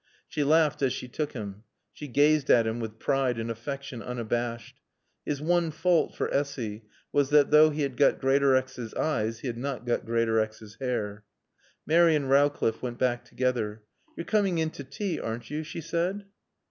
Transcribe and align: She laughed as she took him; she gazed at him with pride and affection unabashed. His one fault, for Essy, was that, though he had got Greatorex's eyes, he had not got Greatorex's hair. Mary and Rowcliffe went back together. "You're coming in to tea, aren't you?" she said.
She 0.27 0.43
laughed 0.43 0.81
as 0.81 0.93
she 0.93 1.07
took 1.07 1.33
him; 1.33 1.61
she 1.93 2.07
gazed 2.07 2.49
at 2.49 2.65
him 2.65 2.79
with 2.79 2.97
pride 2.97 3.37
and 3.37 3.51
affection 3.51 4.01
unabashed. 4.01 4.79
His 5.27 5.43
one 5.43 5.69
fault, 5.69 6.15
for 6.15 6.27
Essy, 6.33 6.85
was 7.11 7.29
that, 7.29 7.51
though 7.51 7.69
he 7.69 7.83
had 7.83 7.97
got 7.97 8.19
Greatorex's 8.19 8.95
eyes, 8.95 9.41
he 9.41 9.47
had 9.47 9.59
not 9.59 9.85
got 9.85 10.03
Greatorex's 10.03 10.77
hair. 10.81 11.23
Mary 11.85 12.15
and 12.15 12.31
Rowcliffe 12.31 12.81
went 12.81 12.97
back 12.97 13.23
together. 13.25 13.83
"You're 14.17 14.25
coming 14.25 14.57
in 14.57 14.71
to 14.71 14.83
tea, 14.83 15.19
aren't 15.19 15.51
you?" 15.51 15.61
she 15.61 15.81
said. 15.81 16.25